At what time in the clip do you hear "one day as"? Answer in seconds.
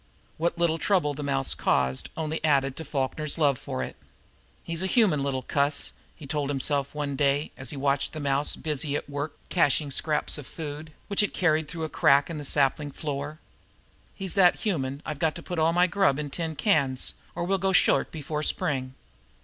6.95-7.69